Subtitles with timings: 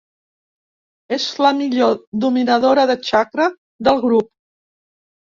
[1.17, 1.91] És la millor
[2.23, 3.45] dominadora de txakra
[3.89, 4.31] del grup.